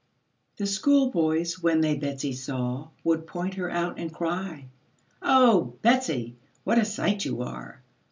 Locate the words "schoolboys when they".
0.65-1.93